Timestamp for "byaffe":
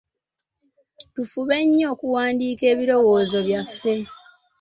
3.47-3.95